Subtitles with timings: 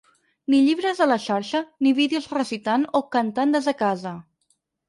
[0.53, 4.19] Ni llibres a la xarxa, ni vídeos recitant o cantant des de casa.